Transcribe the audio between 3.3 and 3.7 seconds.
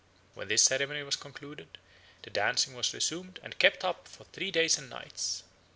and